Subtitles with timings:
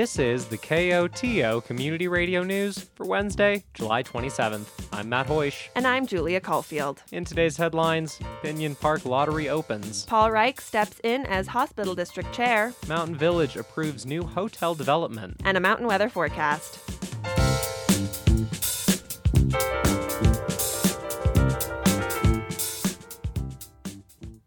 [0.00, 4.66] This is the KOTO Community Radio News for Wednesday, July 27th.
[4.94, 5.68] I'm Matt Hoish.
[5.74, 7.02] And I'm Julia Caulfield.
[7.12, 10.06] In today's headlines, Pinion Park Lottery opens.
[10.06, 12.72] Paul Reich steps in as Hospital District Chair.
[12.88, 15.38] Mountain Village approves new hotel development.
[15.44, 16.78] And a mountain weather forecast.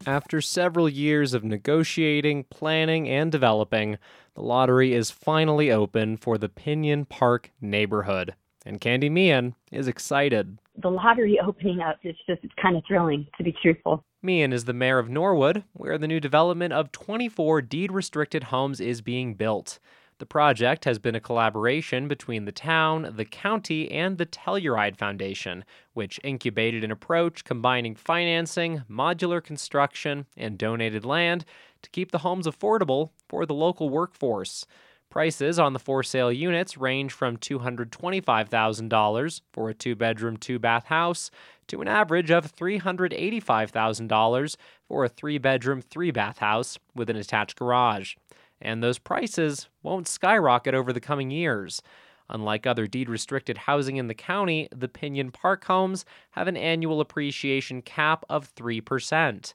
[0.06, 4.00] After several years of negotiating, planning, and developing,
[4.36, 8.36] the lottery is finally open for the Pinion Park neighborhood.
[8.66, 10.58] And Candy Meehan is excited.
[10.82, 14.04] The lottery opening up is just it's kind of thrilling, to be truthful.
[14.22, 18.80] Meehan is the mayor of Norwood, where the new development of 24 deed restricted homes
[18.80, 19.80] is being built.
[20.20, 25.66] The project has been a collaboration between the town, the county, and the Telluride Foundation,
[25.94, 31.44] which incubated an approach combining financing, modular construction, and donated land
[31.84, 34.66] to keep the homes affordable for the local workforce.
[35.10, 40.88] Prices on the for sale units range from $225,000 for a two bedroom, two bath
[40.88, 41.30] house
[41.68, 44.56] to an average of $385,000
[44.88, 48.16] for a three bedroom, three bath house with an attached garage
[48.64, 51.84] and those prices won't skyrocket over the coming years.
[52.30, 57.02] Unlike other deed restricted housing in the county, the Pinion Park homes have an annual
[57.02, 59.54] appreciation cap of 3%.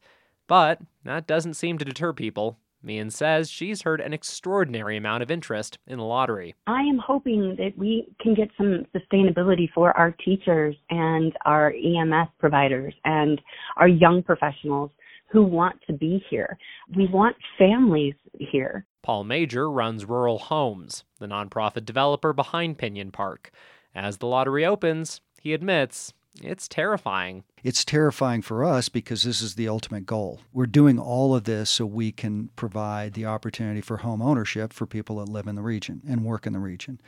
[0.49, 2.59] But that doesn't seem to deter people.
[2.83, 6.55] Meehan says she's heard an extraordinary amount of interest in the lottery.
[6.67, 12.29] I am hoping that we can get some sustainability for our teachers and our EMS
[12.39, 13.41] providers and
[13.77, 14.91] our young professionals
[15.31, 16.57] who want to be here.
[16.97, 18.87] We want families here.
[19.03, 23.51] Paul Major runs Rural Homes, the nonprofit developer behind Pinion Park.
[23.95, 26.13] As the lottery opens, he admits
[26.43, 27.45] it's terrifying.
[27.63, 30.41] It's terrifying for us because this is the ultimate goal.
[30.53, 34.87] We're doing all of this so we can provide the opportunity for home ownership for
[34.87, 37.01] people that live in the region and work in the region.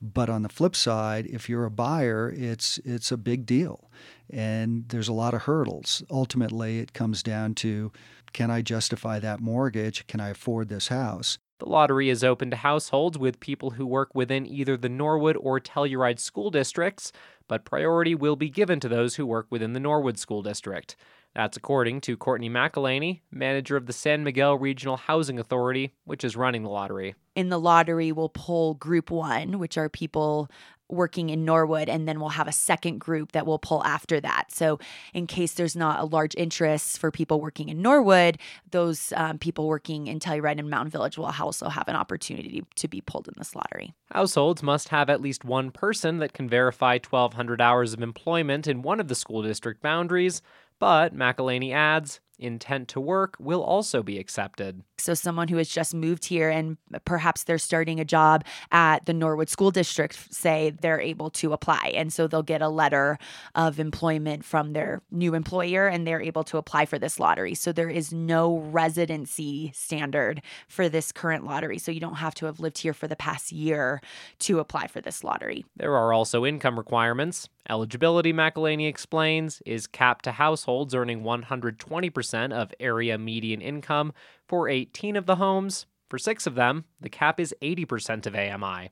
[0.00, 3.90] But on the flip side, if you're a buyer, it's it's a big deal.
[4.30, 6.02] And there's a lot of hurdles.
[6.10, 7.92] Ultimately, it comes down to
[8.32, 10.06] can I justify that mortgage?
[10.06, 11.38] Can I afford this house?
[11.60, 15.60] The lottery is open to households with people who work within either the Norwood or
[15.60, 17.12] Telluride school districts,
[17.46, 20.96] but priority will be given to those who work within the Norwood School District.
[21.34, 26.36] That's according to Courtney McElhaney, manager of the San Miguel Regional Housing Authority, which is
[26.36, 27.14] running the lottery.
[27.34, 30.48] In the lottery, we'll pull group one, which are people
[30.88, 34.46] working in Norwood, and then we'll have a second group that we'll pull after that.
[34.50, 34.78] So,
[35.12, 38.38] in case there's not a large interest for people working in Norwood,
[38.70, 42.88] those um, people working in Telluride and Mountain Village will also have an opportunity to
[42.88, 43.94] be pulled in this lottery.
[44.12, 48.82] Households must have at least one person that can verify 1,200 hours of employment in
[48.82, 50.42] one of the school district boundaries.
[50.78, 54.82] But McElhaney adds, intent to work will also be accepted.
[54.98, 59.12] So, someone who has just moved here and perhaps they're starting a job at the
[59.12, 61.92] Norwood School District, say they're able to apply.
[61.94, 63.18] And so they'll get a letter
[63.54, 67.54] of employment from their new employer and they're able to apply for this lottery.
[67.54, 71.78] So, there is no residency standard for this current lottery.
[71.78, 74.00] So, you don't have to have lived here for the past year
[74.40, 75.64] to apply for this lottery.
[75.76, 77.48] There are also income requirements.
[77.68, 84.12] Eligibility, McElhaney explains, is capped to households earning 120% of area median income
[84.46, 85.86] for 18 of the homes.
[86.10, 88.90] For six of them, the cap is 80% of AMI.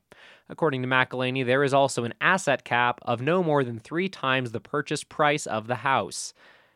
[0.49, 4.51] According to McElhaney, there is also an asset cap of no more than three times
[4.51, 6.33] the purchase price of the house.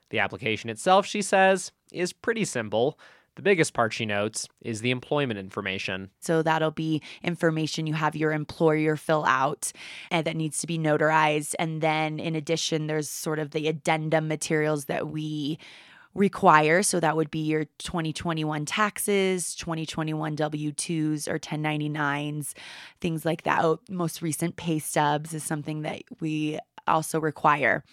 [0.10, 3.00] The application itself, she says, is pretty simple.
[3.38, 6.10] The biggest part, she notes, is the employment information.
[6.22, 9.72] So that'll be information you have your employer fill out
[10.10, 11.54] and that needs to be notarized.
[11.60, 15.60] And then in addition, there's sort of the addendum materials that we
[16.16, 16.82] require.
[16.82, 22.54] So that would be your 2021 taxes, 2021 W 2s or 1099s,
[23.00, 23.64] things like that.
[23.64, 27.84] Oh, most recent pay stubs is something that we also require.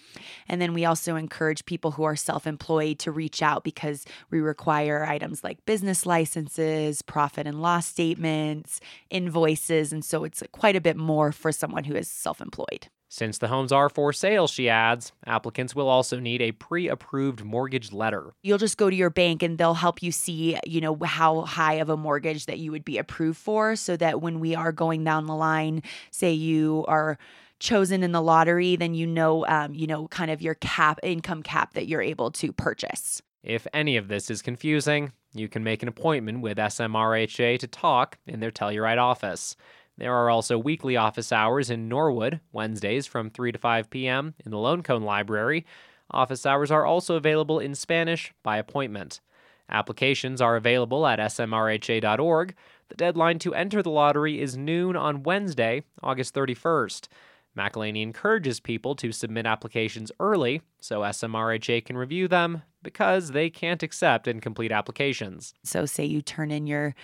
[0.48, 4.40] And then we also encourage people who are self employed to reach out because we
[4.40, 8.80] require items like business licenses, profit and loss statements,
[9.10, 9.92] invoices.
[9.92, 12.88] And so it's quite a bit more for someone who is self employed.
[13.14, 17.92] Since the homes are for sale, she adds, applicants will also need a pre-approved mortgage
[17.92, 18.34] letter.
[18.42, 21.74] You'll just go to your bank and they'll help you see, you know, how high
[21.74, 25.04] of a mortgage that you would be approved for so that when we are going
[25.04, 27.16] down the line, say you are
[27.64, 31.42] chosen in the lottery, then you know, um, you know, kind of your cap income
[31.42, 33.20] cap that you're able to purchase.
[33.42, 38.18] If any of this is confusing, you can make an appointment with SMRHA to talk
[38.26, 39.56] in their Telluride office.
[39.96, 44.34] There are also weekly office hours in Norwood, Wednesdays from 3 to 5 p.m.
[44.44, 45.64] in the Lone Cone Library.
[46.10, 49.20] Office hours are also available in Spanish by appointment.
[49.68, 52.54] Applications are available at smrha.org.
[52.88, 57.08] The deadline to enter the lottery is noon on Wednesday, August 31st.
[57.56, 63.82] McElhaney encourages people to submit applications early so SMRHA can review them because they can't
[63.82, 65.54] accept incomplete applications.
[65.62, 66.94] So, say you turn in your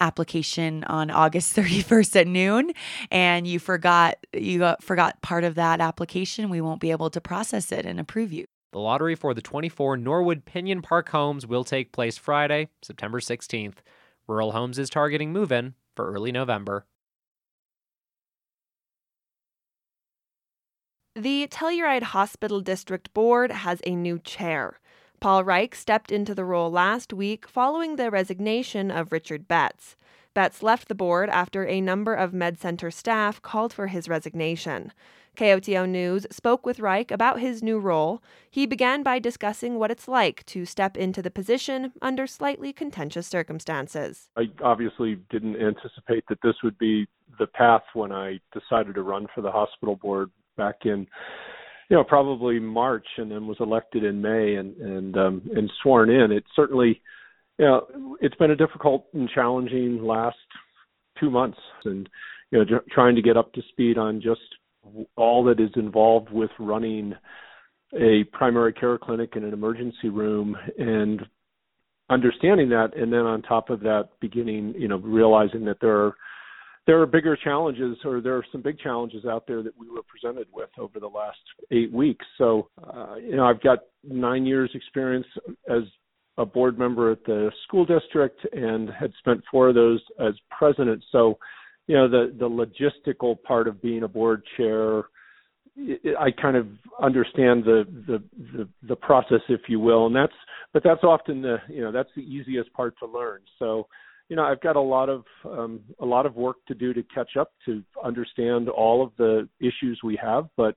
[0.00, 2.72] application on August 31st at noon
[3.10, 7.20] and you forgot you got, forgot part of that application, we won't be able to
[7.20, 8.46] process it and approve you.
[8.72, 13.76] The lottery for the 24 Norwood Pinion Park homes will take place Friday, September 16th.
[14.26, 16.84] Rural Homes is targeting move in for early November.
[21.18, 24.80] The Telluride Hospital District Board has a new chair.
[25.18, 29.96] Paul Reich stepped into the role last week following the resignation of Richard Betts.
[30.34, 34.92] Betts left the board after a number of MedCenter staff called for his resignation.
[35.38, 38.22] KOTO News spoke with Reich about his new role.
[38.50, 43.26] He began by discussing what it's like to step into the position under slightly contentious
[43.26, 44.28] circumstances.
[44.36, 47.08] I obviously didn't anticipate that this would be
[47.38, 51.06] the path when I decided to run for the hospital board back in
[51.88, 56.10] you know probably March and then was elected in May and and um and sworn
[56.10, 56.32] in.
[56.32, 57.00] It certainly
[57.58, 60.36] you know it's been a difficult and challenging last
[61.20, 62.08] 2 months and
[62.50, 64.40] you know j- trying to get up to speed on just
[65.16, 67.12] all that is involved with running
[67.94, 71.22] a primary care clinic in an emergency room and
[72.08, 72.96] understanding that.
[72.96, 76.16] And then on top of that beginning you know realizing that there are
[76.86, 80.02] there are bigger challenges, or there are some big challenges out there that we were
[80.02, 81.38] presented with over the last
[81.72, 82.24] eight weeks.
[82.38, 85.26] So, uh, you know, I've got nine years experience
[85.68, 85.82] as
[86.38, 91.02] a board member at the school district and had spent four of those as president.
[91.10, 91.38] So,
[91.88, 95.04] you know, the the logistical part of being a board chair,
[96.18, 96.68] I kind of
[97.02, 98.22] understand the the
[98.56, 100.32] the, the process, if you will, and that's
[100.72, 103.40] but that's often the you know that's the easiest part to learn.
[103.58, 103.88] So
[104.28, 107.02] you know I've got a lot of um, a lot of work to do to
[107.14, 110.48] catch up to understand all of the issues we have.
[110.56, 110.76] But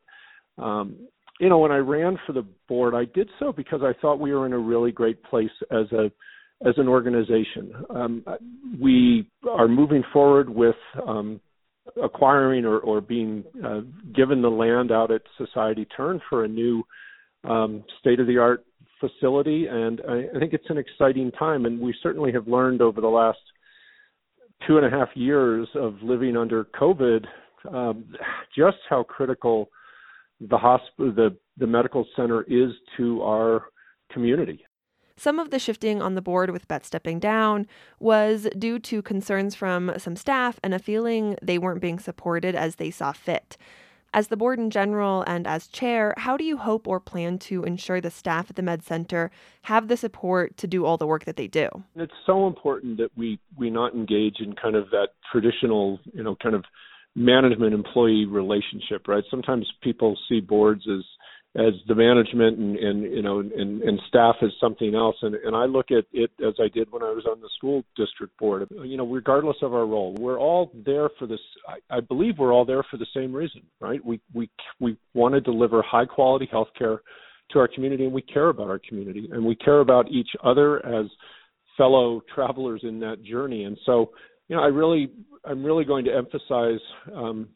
[0.57, 0.95] um,
[1.39, 4.33] you know when I ran for the board, I did so because I thought we
[4.33, 6.11] were in a really great place as a
[6.67, 7.73] as an organization.
[7.89, 8.25] Um,
[8.79, 10.75] we are moving forward with
[11.07, 11.39] um,
[12.03, 13.81] acquiring or, or being uh,
[14.13, 16.83] given the land out at Society Turn for a new
[17.45, 18.65] um, state of the art
[18.99, 21.65] facility, and I, I think it's an exciting time.
[21.65, 23.39] And we certainly have learned over the last
[24.67, 27.25] two and a half years of living under COVID
[27.71, 28.05] um,
[28.55, 29.69] just how critical
[30.39, 33.65] the hospital, the the medical center is to our
[34.11, 34.65] community.
[35.17, 37.67] Some of the shifting on the board with Betts stepping down
[37.99, 42.75] was due to concerns from some staff and a feeling they weren't being supported as
[42.75, 43.57] they saw fit.
[44.13, 47.63] As the board in general and as chair, how do you hope or plan to
[47.63, 49.29] ensure the staff at the Med Center
[49.63, 51.69] have the support to do all the work that they do?
[51.95, 56.35] It's so important that we we not engage in kind of that traditional, you know,
[56.41, 56.65] kind of
[57.15, 59.23] management employee relationship, right?
[59.29, 61.03] Sometimes people see boards as
[61.55, 65.15] as the management and, and you know and, and staff as something else.
[65.23, 67.83] And, and I look at it as I did when I was on the school
[67.97, 68.67] district board.
[68.69, 72.53] You know regardless of our role we're all there for this I, I believe we're
[72.53, 74.03] all there for the same reason right?
[74.05, 74.49] We we
[74.79, 77.01] we want to deliver high quality health care
[77.51, 80.85] to our community and we care about our community and we care about each other
[80.85, 81.07] as
[81.77, 83.63] fellow travelers in that journey.
[83.63, 84.11] And so
[84.49, 85.09] you know I really
[85.45, 86.79] I'm really going to emphasize
[87.11, 87.49] um,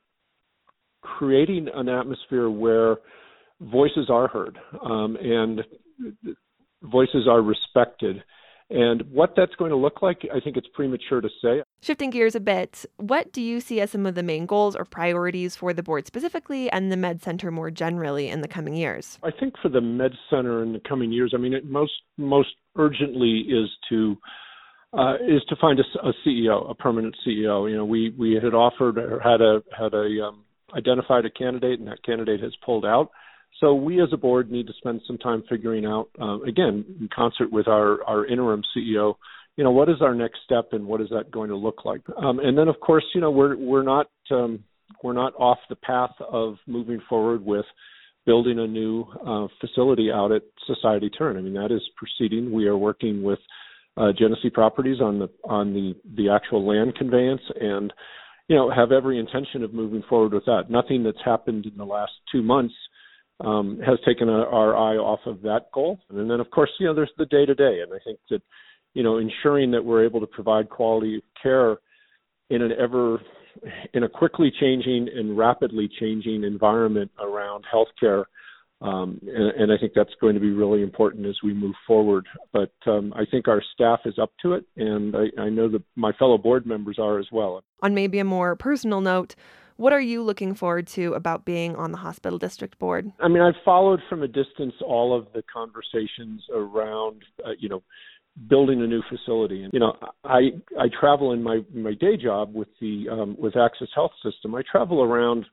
[1.01, 2.97] creating an atmosphere where
[3.63, 5.61] voices are heard um, and
[6.83, 8.23] voices are respected.
[8.69, 11.61] And what that's going to look like, I think it's premature to say.
[11.81, 14.85] Shifting gears a bit, what do you see as some of the main goals or
[14.85, 19.19] priorities for the board specifically and the Med Center more generally in the coming years?
[19.21, 22.49] I think for the Med Center in the coming years, I mean, it most most
[22.75, 24.17] urgently is to
[24.93, 27.69] uh, is to find a, a, CEO, a permanent CEO.
[27.69, 31.79] You know, we we had offered or had a had a um, identified a candidate,
[31.79, 33.11] and that candidate has pulled out.
[33.63, 37.07] So we as a board need to spend some time figuring out, uh, again, in
[37.15, 39.15] concert with our, our interim CEO,
[39.55, 42.01] you know, what is our next step and what is that going to look like?
[42.21, 44.65] Um, and then, of course, you know, we're we're not um,
[45.01, 47.63] we're not off the path of moving forward with
[48.25, 51.37] building a new uh, facility out at Society Turn.
[51.37, 52.51] I mean, that is proceeding.
[52.51, 53.39] We are working with
[53.95, 57.93] uh, Genesee Properties on the on the the actual land conveyance and
[58.49, 60.63] you know have every intention of moving forward with that.
[60.69, 62.73] Nothing that's happened in the last two months
[63.43, 65.99] um, has taken a, our eye off of that goal.
[66.09, 67.81] And then, of course, you know, there's the day to day.
[67.81, 68.41] And I think that,
[68.93, 71.77] you know, ensuring that we're able to provide quality care
[72.49, 73.21] in an ever,
[73.93, 78.25] in a quickly changing and rapidly changing environment around healthcare
[78.83, 82.27] Um, and, and, I think that's going to be really important as we move forward.
[82.51, 85.83] But um, I think our staff is up to it, and I, I know that
[85.95, 87.63] my fellow board members are as well.
[87.81, 89.35] On maybe a more personal note,
[89.77, 93.11] what are you looking forward to about being on the hospital district board?
[93.19, 97.83] I mean, I've followed from a distance all of the conversations around, uh, you know,
[98.49, 99.63] building a new facility.
[99.63, 103.55] And you know, I I travel in my my day job with the um, with
[103.55, 104.55] Access Health System.
[104.55, 105.45] I travel around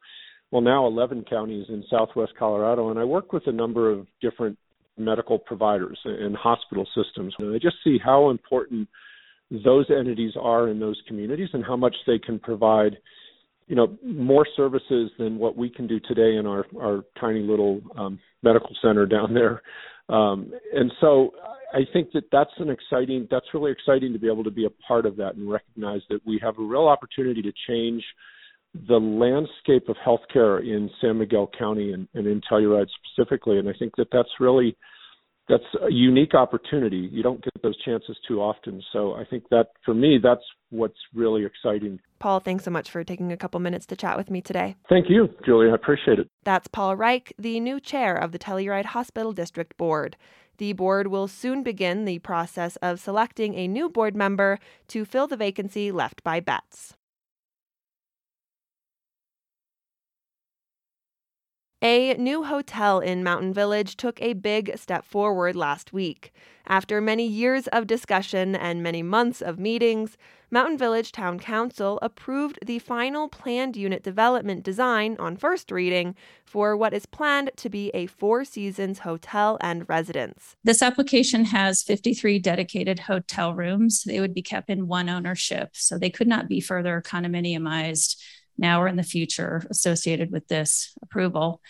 [0.50, 4.58] well now 11 counties in southwest Colorado, and I work with a number of different
[4.96, 7.34] medical providers and hospital systems.
[7.38, 8.88] And I just see how important
[9.50, 12.96] those entities are in those communities and how much they can provide
[13.70, 17.80] you know more services than what we can do today in our our tiny little
[17.96, 19.62] um, medical center down there
[20.08, 21.30] um, and so
[21.72, 24.70] I think that that's an exciting that's really exciting to be able to be a
[24.86, 28.02] part of that and recognize that we have a real opportunity to change
[28.88, 33.58] the landscape of healthcare in San Miguel County and, and in Telluride specifically.
[33.58, 34.76] And I think that that's really
[35.48, 37.08] that's a unique opportunity.
[37.10, 38.82] You don't get those chances too often.
[38.92, 42.00] So I think that for me, that's what's really exciting.
[42.18, 44.76] Paul, thanks so much for taking a couple minutes to chat with me today.
[44.88, 45.70] Thank you, Julie.
[45.70, 46.28] I appreciate it.
[46.44, 50.16] That's Paul Reich, the new chair of the Telluride Hospital District Board.
[50.58, 54.58] The board will soon begin the process of selecting a new board member
[54.88, 56.96] to fill the vacancy left by Betts.
[61.82, 66.30] A new hotel in Mountain Village took a big step forward last week.
[66.66, 70.18] After many years of discussion and many months of meetings,
[70.50, 76.76] Mountain Village Town Council approved the final planned unit development design on first reading for
[76.76, 80.56] what is planned to be a Four Seasons hotel and residence.
[80.62, 84.02] This application has 53 dedicated hotel rooms.
[84.04, 88.16] They would be kept in one ownership, so they could not be further condominiumized
[88.58, 91.60] now or in the future associated with this approval.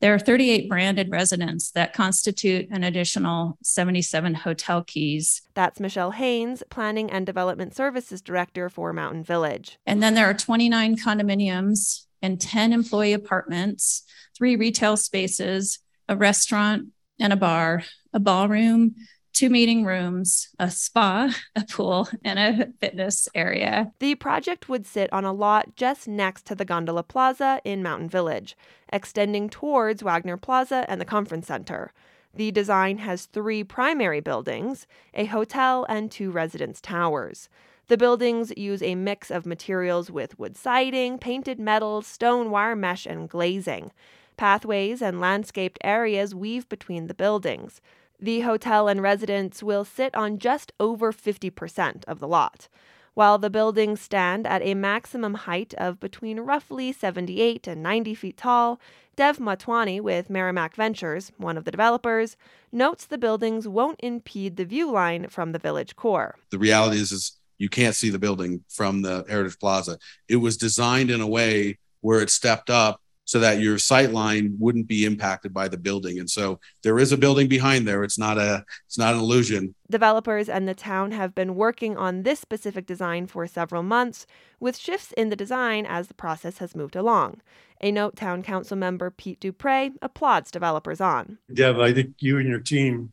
[0.00, 5.42] There are 38 branded residents that constitute an additional 77 hotel keys.
[5.54, 9.76] That's Michelle Haynes, Planning and Development Services Director for Mountain Village.
[9.86, 14.04] And then there are 29 condominiums and 10 employee apartments,
[14.36, 18.94] three retail spaces, a restaurant and a bar, a ballroom,
[19.38, 23.92] two meeting rooms, a spa, a pool, and a fitness area.
[24.00, 28.08] The project would sit on a lot just next to the Gondola Plaza in Mountain
[28.08, 28.56] Village,
[28.92, 31.92] extending towards Wagner Plaza and the Conference Center.
[32.34, 37.48] The design has three primary buildings, a hotel, and two residence towers.
[37.86, 43.06] The buildings use a mix of materials with wood siding, painted metal, stone wire mesh,
[43.06, 43.92] and glazing.
[44.36, 47.80] Pathways and landscaped areas weave between the buildings.
[48.20, 52.66] The hotel and residence will sit on just over 50% of the lot,
[53.14, 58.36] while the buildings stand at a maximum height of between roughly 78 and 90 feet
[58.36, 58.80] tall.
[59.14, 62.36] Dev Motwani with Merrimac Ventures, one of the developers,
[62.72, 66.36] notes the buildings won't impede the view line from the village core.
[66.50, 69.98] The reality is, is you can't see the building from the Heritage Plaza.
[70.28, 74.56] It was designed in a way where it stepped up so that your sight line
[74.58, 76.18] wouldn't be impacted by the building.
[76.18, 78.02] And so there is a building behind there.
[78.02, 79.74] It's not a it's not an illusion.
[79.90, 84.26] Developers and the town have been working on this specific design for several months,
[84.60, 87.42] with shifts in the design as the process has moved along.
[87.82, 91.36] A note town council member Pete Duprey applauds developers on.
[91.52, 93.12] Dev, I think you and your team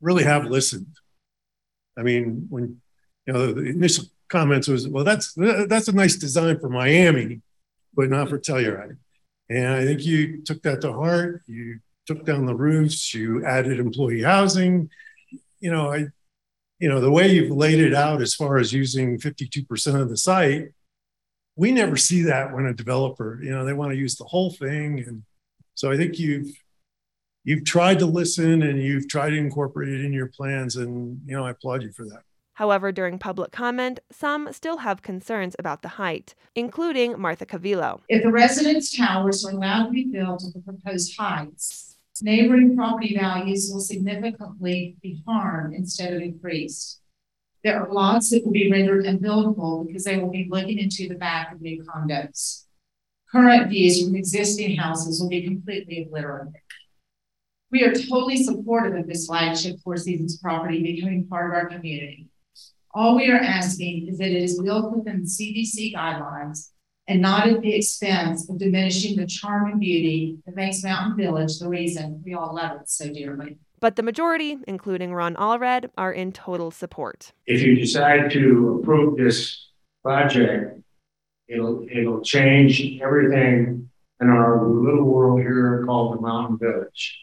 [0.00, 0.94] really have listened.
[1.98, 2.80] I mean, when
[3.26, 7.40] you know the initial comments was, well, that's that's a nice design for Miami
[7.94, 8.96] but not for Telluride.
[9.48, 11.42] And I think you took that to heart.
[11.46, 13.12] You took down the roofs.
[13.14, 14.88] You added employee housing.
[15.60, 16.06] You know, I,
[16.78, 20.16] you know, the way you've laid it out as far as using 52% of the
[20.16, 20.68] site,
[21.54, 24.50] we never see that when a developer, you know, they want to use the whole
[24.50, 25.00] thing.
[25.06, 25.22] And
[25.74, 26.50] so I think you've
[27.44, 30.76] you've tried to listen and you've tried to incorporate it in your plans.
[30.76, 32.22] And, you know, I applaud you for that.
[32.54, 38.00] However, during public comment, some still have concerns about the height, including Martha Cavillo.
[38.08, 43.16] If the residence towers are allowed to be built at the proposed heights, neighboring property
[43.18, 47.00] values will significantly be harmed instead of increased.
[47.64, 51.14] There are lots that will be rendered unbuildable because they will be looking into the
[51.14, 52.64] back of new condos.
[53.30, 56.60] Current views from existing houses will be completely obliterated.
[57.70, 62.28] We are totally supportive of this flagship Four Seasons property becoming part of our community.
[62.94, 66.70] All we are asking is that it is built within the CDC guidelines
[67.08, 71.58] and not at the expense of diminishing the charm and beauty that makes Mountain Village
[71.58, 73.58] the reason we all love it so dearly.
[73.80, 77.32] But the majority, including Ron Allred, are in total support.
[77.46, 79.70] If you decide to approve this
[80.04, 80.78] project,
[81.48, 87.18] it'll it'll change everything in our little world here called the Mountain Village.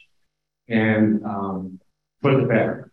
[0.67, 1.79] And um,
[2.21, 2.91] for the better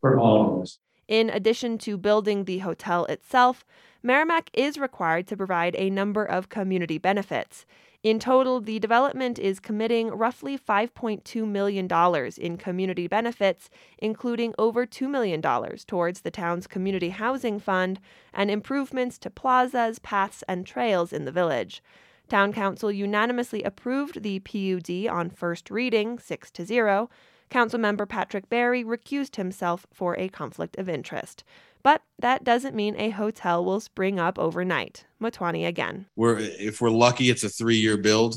[0.00, 0.78] for all of us.
[1.08, 3.64] In addition to building the hotel itself,
[4.02, 7.66] Merrimac is required to provide a number of community benefits.
[8.02, 11.88] In total, the development is committing roughly $5.2 million
[12.36, 15.40] in community benefits, including over $2 million
[15.86, 18.00] towards the town's community housing fund
[18.34, 21.80] and improvements to plazas, paths, and trails in the village.
[22.28, 27.08] Town Council unanimously approved the PUD on first reading, 6 to 0.
[27.52, 31.44] Councilmember Patrick Berry recused himself for a conflict of interest.
[31.82, 35.04] But that doesn't mean a hotel will spring up overnight.
[35.20, 36.06] Motwani again.
[36.16, 38.36] We're if we're lucky, it's a three-year build.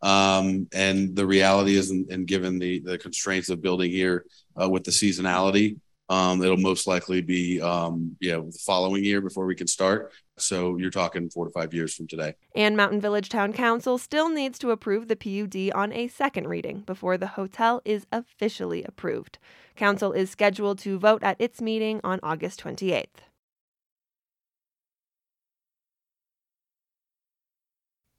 [0.00, 4.26] Um, and the reality is, and, and, given the the constraints of building here
[4.60, 5.78] uh, with the seasonality,
[6.08, 10.12] um, it'll most likely be um, yeah the following year before we can start.
[10.36, 12.34] So you're talking four to five years from today.
[12.54, 16.80] And Mountain Village Town Council still needs to approve the PUD on a second reading
[16.80, 19.38] before the hotel is officially approved.
[19.76, 23.06] Council is scheduled to vote at its meeting on August 28th.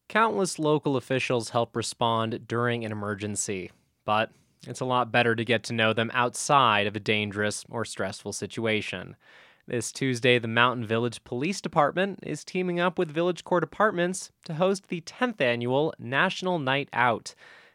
[0.08, 3.72] Countless local officials help respond during an emergency,
[4.06, 4.32] but
[4.66, 8.32] it's a lot better to get to know them outside of a dangerous or stressful
[8.32, 9.18] situation.
[9.68, 14.54] This Tuesday, the Mountain Village Police Department is teaming up with Village Court Apartments to
[14.54, 17.34] host the 10th annual National Night Out.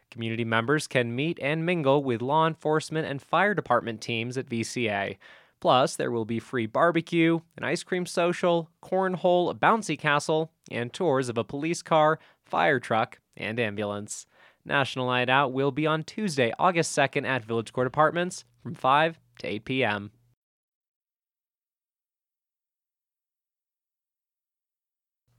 [0.09, 5.17] Community members can meet and mingle with law enforcement and fire department teams at VCA.
[5.59, 10.93] Plus, there will be free barbecue, an ice cream social, cornhole, a bouncy castle, and
[10.93, 14.27] tours of a police car, fire truck, and ambulance.
[14.63, 19.19] National Night Out will be on Tuesday, August 2nd at Village Court Apartments from 5
[19.39, 20.11] to 8 p.m.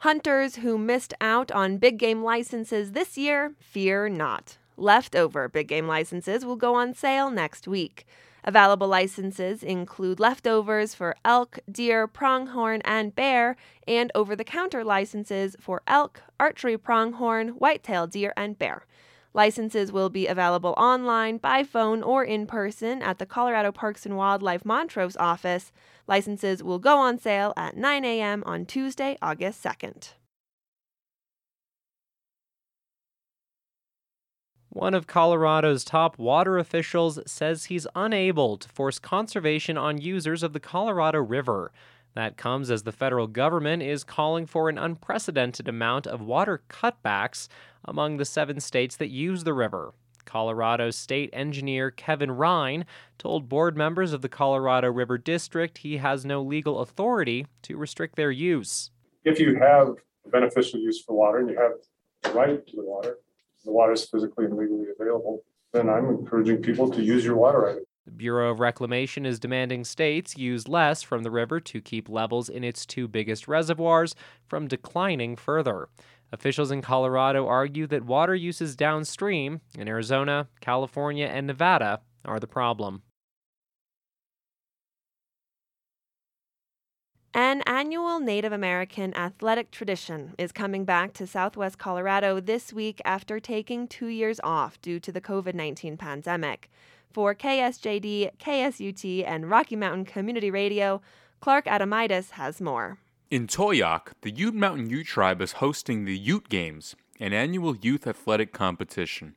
[0.03, 4.59] Hunters who missed out on big game licenses this year, fear not.
[4.77, 8.05] Leftover big game licenses will go on sale next week.
[8.43, 13.55] Available licenses include leftovers for elk, deer, pronghorn, and bear,
[13.87, 18.85] and over the counter licenses for elk, archery pronghorn, whitetail deer, and bear.
[19.35, 24.17] Licenses will be available online, by phone, or in person at the Colorado Parks and
[24.17, 25.73] Wildlife Montrose office.
[26.07, 28.43] Licenses will go on sale at 9 a.m.
[28.45, 30.13] on Tuesday, August 2nd.
[34.69, 40.55] One of Colorado's top water officials says he's unable to force conservation on users of
[40.55, 41.73] the Colorado River.
[42.15, 47.49] That comes as the federal government is calling for an unprecedented amount of water cutbacks
[47.85, 49.95] among the seven states that use the river.
[50.25, 52.85] Colorado State Engineer Kevin Rein
[53.19, 58.17] told board members of the Colorado River District he has no legal authority to restrict
[58.17, 58.91] their use.
[59.25, 59.95] If you have
[60.25, 61.73] a beneficial use for water and you have
[62.23, 63.19] the right to the water,
[63.65, 67.61] the water is physically and legally available, then I'm encouraging people to use your water
[67.61, 67.79] right.
[68.05, 72.49] The Bureau of Reclamation is demanding states use less from the river to keep levels
[72.49, 74.17] in its two biggest reservoirs
[74.49, 75.89] from declining further.
[76.33, 82.49] Officials in Colorado argue that water uses downstream in Arizona, California, and Nevada are the
[82.49, 83.03] problem.
[87.35, 93.39] An annual Native American athletic tradition is coming back to southwest Colorado this week after
[93.39, 96.69] taking two years off due to the COVID 19 pandemic.
[97.13, 101.03] For KSJD, KSUT, and Rocky Mountain Community Radio,
[101.41, 102.99] Clark Adomaitis has more.
[103.31, 108.07] In Towaoc, the Ute Mountain Ute Tribe is hosting the Ute Games, an annual youth
[108.07, 109.35] athletic competition.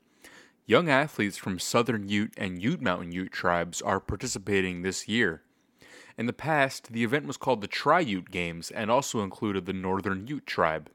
[0.66, 5.42] Young athletes from Southern Ute and Ute Mountain Ute tribes are participating this year.
[6.18, 9.74] In the past, the event was called the Tri Ute Games and also included the
[9.74, 10.90] Northern Ute tribe.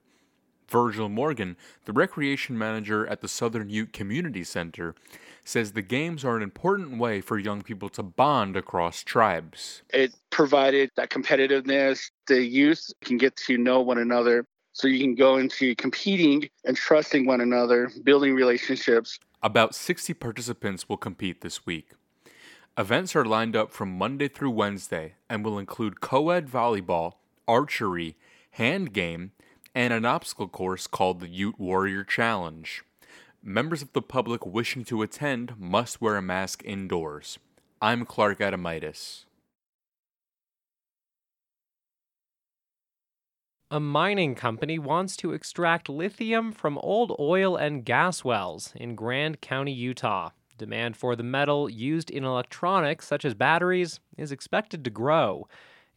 [0.71, 4.95] Virgil Morgan, the recreation manager at the Southern Ute Community Center,
[5.51, 9.83] says the games are an important way for young people to bond across tribes.
[9.93, 12.11] It provided that competitiveness.
[12.27, 14.47] The youth can get to know one another.
[14.73, 19.19] So you can go into competing and trusting one another, building relationships.
[19.43, 21.91] About 60 participants will compete this week.
[22.79, 27.15] Events are lined up from Monday through Wednesday and will include co ed volleyball,
[27.49, 28.17] archery,
[28.53, 29.33] hand game,
[29.75, 32.85] and an obstacle course called the Ute Warrior Challenge.
[33.43, 37.39] Members of the public wishing to attend must wear a mask indoors.
[37.81, 39.25] I'm Clark Adomaitis.
[43.71, 49.41] A mining company wants to extract lithium from old oil and gas wells in Grand
[49.41, 50.33] County, Utah.
[50.59, 55.49] Demand for the metal used in electronics, such as batteries, is expected to grow,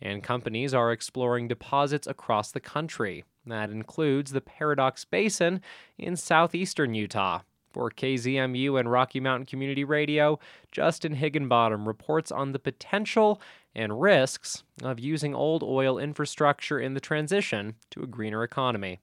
[0.02, 3.26] and companies are exploring deposits across the country.
[3.46, 5.62] That includes the Paradox Basin
[5.98, 7.42] in southeastern Utah.
[7.72, 10.40] For KZMU and Rocky Mountain Community Radio,
[10.72, 13.42] Justin Higginbottom reports on the potential
[13.74, 19.00] and risks of using old oil infrastructure in the transition to a greener economy.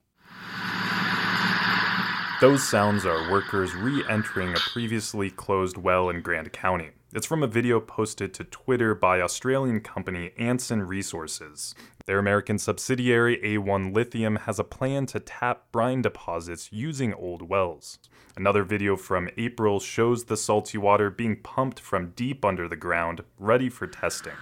[2.40, 6.90] Those sounds are workers re entering a previously closed well in Grand County.
[7.12, 11.74] It's from a video posted to Twitter by Australian company Anson Resources.
[12.10, 18.00] Their American subsidiary A1 Lithium has a plan to tap brine deposits using old wells.
[18.36, 23.22] Another video from April shows the salty water being pumped from deep under the ground,
[23.38, 24.32] ready for testing.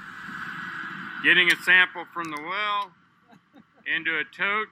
[1.23, 2.93] Getting a sample from the well
[3.85, 4.69] into a tote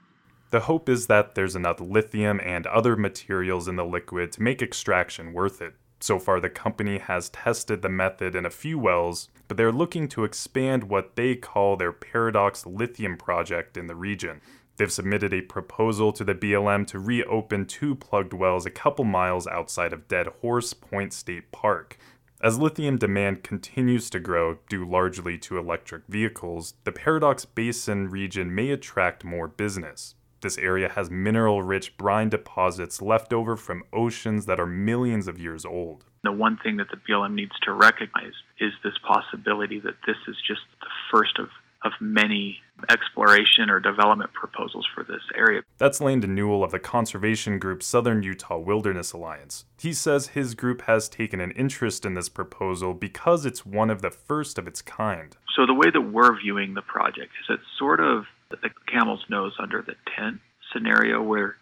[0.50, 4.62] the hope is that there's enough lithium and other materials in the liquid to make
[4.62, 5.74] extraction worth it.
[6.06, 10.06] So far, the company has tested the method in a few wells, but they're looking
[10.10, 14.40] to expand what they call their Paradox Lithium project in the region.
[14.76, 19.48] They've submitted a proposal to the BLM to reopen two plugged wells a couple miles
[19.48, 21.98] outside of Dead Horse Point State Park.
[22.40, 28.54] As lithium demand continues to grow, due largely to electric vehicles, the Paradox Basin region
[28.54, 30.14] may attract more business.
[30.40, 35.38] This area has mineral rich brine deposits left over from oceans that are millions of
[35.38, 36.04] years old.
[36.24, 40.36] The one thing that the BLM needs to recognize is this possibility that this is
[40.46, 41.48] just the first of,
[41.84, 42.58] of many
[42.90, 45.62] exploration or development proposals for this area.
[45.78, 49.64] That's Landon Newell of the conservation group Southern Utah Wilderness Alliance.
[49.78, 54.02] He says his group has taken an interest in this proposal because it's one of
[54.02, 55.36] the first of its kind.
[55.54, 59.54] So, the way that we're viewing the project is it's sort of the camel's nose
[59.58, 60.40] under the tent
[60.72, 61.56] scenario where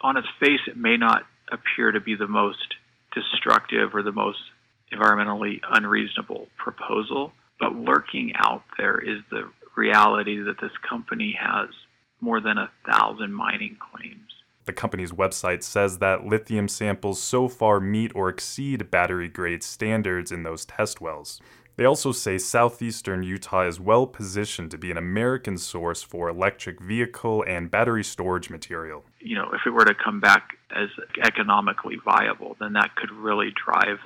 [0.00, 2.74] on its face it may not appear to be the most
[3.14, 4.38] destructive or the most
[4.92, 11.68] environmentally unreasonable proposal, but lurking out there is the reality that this company has
[12.20, 14.18] more than a thousand mining claims.
[14.64, 20.30] The company's website says that lithium samples so far meet or exceed battery grade standards
[20.30, 21.40] in those test wells.
[21.78, 26.80] They also say southeastern Utah is well positioned to be an American source for electric
[26.80, 29.04] vehicle and battery storage material.
[29.20, 30.88] You know, if it were to come back as
[31.24, 33.98] economically viable, then that could really drive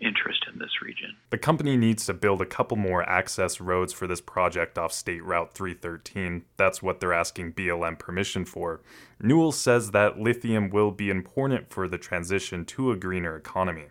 [0.00, 1.14] interest in this region.
[1.30, 5.22] The company needs to build a couple more access roads for this project off State
[5.22, 6.42] Route 313.
[6.56, 8.80] That's what they're asking BLM permission for.
[9.20, 13.86] Newell says that lithium will be important for the transition to a greener economy.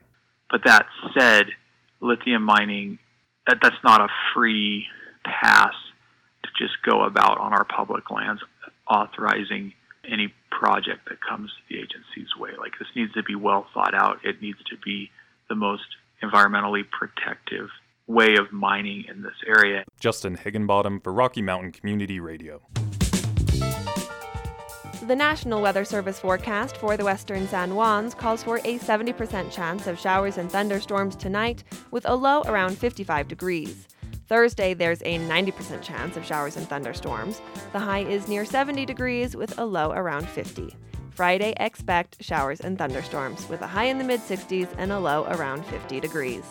[0.52, 1.45] But that said,
[2.02, 2.99] lithium mining
[3.49, 4.85] that that's not a free
[5.25, 5.73] pass
[6.43, 8.41] to just go about on our public lands
[8.88, 9.73] authorizing
[10.09, 12.51] any project that comes the agency's way.
[12.59, 14.19] Like this needs to be well thought out.
[14.23, 15.09] It needs to be
[15.49, 15.83] the most
[16.21, 17.69] environmentally protective
[18.07, 19.83] way of mining in this area.
[19.99, 22.62] Justin Higginbottom for Rocky Mountain Community Radio.
[25.10, 29.88] The National Weather Service forecast for the western San Juans calls for a 70% chance
[29.88, 33.88] of showers and thunderstorms tonight, with a low around 55 degrees.
[34.28, 37.41] Thursday, there's a 90% chance of showers and thunderstorms.
[37.74, 40.76] The high is near 70 degrees, with a low around 50.
[41.10, 45.26] Friday, expect showers and thunderstorms, with a high in the mid 60s and a low
[45.30, 46.43] around 50 degrees.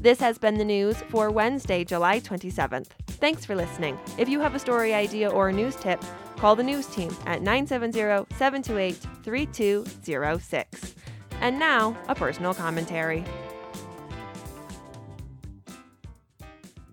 [0.00, 2.88] This has been the news for Wednesday, July 27th.
[3.06, 3.96] Thanks for listening.
[4.18, 6.02] If you have a story idea or a news tip,
[6.42, 10.94] call the news team at 970 728 3206.
[11.40, 13.24] And now, a personal commentary.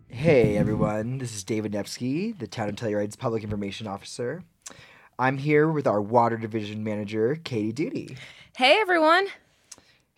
[0.07, 4.43] Hey everyone, this is David Nepsky, the Town of Telluride's Public Information Officer.
[5.17, 8.17] I'm here with our Water Division Manager, Katie Duty.
[8.55, 9.29] Hey everyone.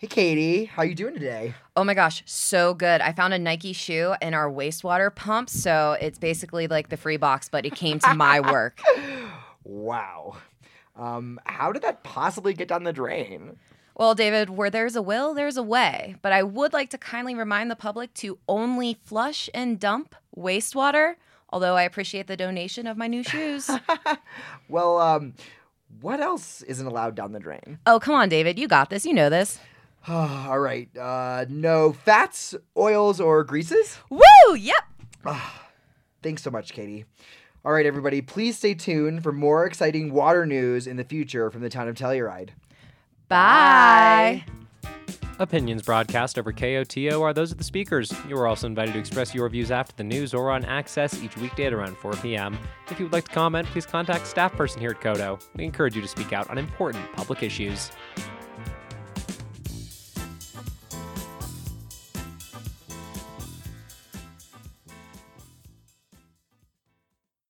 [0.01, 1.53] Hey Katie, how you doing today?
[1.75, 3.01] Oh my gosh, so good.
[3.01, 7.17] I found a Nike shoe in our wastewater pump, so it's basically like the free
[7.17, 8.81] box, but it came to my work.
[9.63, 10.37] Wow.
[10.95, 13.57] Um, how did that possibly get down the drain?
[13.95, 16.15] Well, David, where there's a will, there's a way.
[16.23, 21.13] But I would like to kindly remind the public to only flush and dump wastewater,
[21.51, 23.69] although I appreciate the donation of my new shoes.
[24.67, 25.35] well, um,
[25.99, 27.77] what else isn't allowed down the drain?
[27.85, 28.57] Oh, come on, David.
[28.57, 29.05] You got this.
[29.05, 29.59] You know this.
[30.07, 30.89] All right.
[30.97, 33.99] Uh, no fats, oils, or greases?
[34.09, 34.55] Woo!
[34.57, 34.83] Yep.
[36.23, 37.05] Thanks so much, Katie.
[37.63, 41.61] All right, everybody, please stay tuned for more exciting water news in the future from
[41.61, 42.49] the town of Telluride.
[43.27, 44.43] Bye.
[45.37, 48.13] Opinions broadcast over KOTO are those of the speakers.
[48.27, 51.35] You are also invited to express your views after the news or on Access each
[51.37, 52.57] weekday at around 4 p.m.
[52.89, 55.41] If you would like to comment, please contact staff person here at KOTO.
[55.55, 57.91] We encourage you to speak out on important public issues.